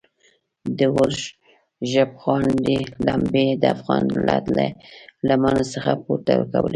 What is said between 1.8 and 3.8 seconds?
ژبغړاندې لمبې د